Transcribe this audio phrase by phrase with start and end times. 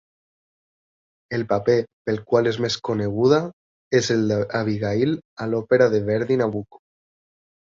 [1.37, 1.75] El paper
[2.09, 3.39] pel qual és més coneguda
[4.01, 6.83] és el d'Abigail a l'òpera de Verdi Nabucco.